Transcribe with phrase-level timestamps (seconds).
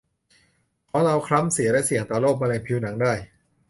[0.89, 3.13] ของเราคล้ำเสียและเสี่ยงต่อโรคมะเร็งผิวหนังได้